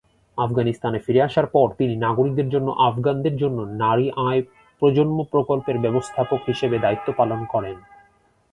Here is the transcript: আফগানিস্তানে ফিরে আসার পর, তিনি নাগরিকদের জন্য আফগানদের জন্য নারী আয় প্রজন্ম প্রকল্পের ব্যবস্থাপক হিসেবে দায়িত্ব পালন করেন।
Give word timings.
আফগানিস্তানে 0.37 0.99
ফিরে 0.99 1.21
আসার 1.21 1.45
পর, 1.45 1.67
তিনি 1.77 1.93
নাগরিকদের 1.97 2.47
জন্য 2.49 2.67
আফগানদের 2.89 3.35
জন্য 3.37 3.57
নারী 3.83 4.07
আয় 4.27 4.41
প্রজন্ম 4.81 5.17
প্রকল্পের 5.31 5.77
ব্যবস্থাপক 5.79 6.39
হিসেবে 6.47 6.77
দায়িত্ব 6.79 7.07
পালন 7.17 7.39
করেন। 7.45 7.77